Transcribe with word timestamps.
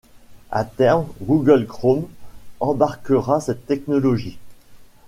À 0.49 0.65
terme 0.65 1.05
Google 1.21 1.67
Chrome 1.67 2.07
embarquera 2.59 3.39
cette 3.39 3.67
technologie. 3.67 4.39